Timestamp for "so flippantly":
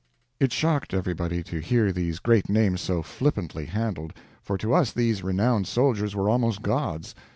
2.81-3.65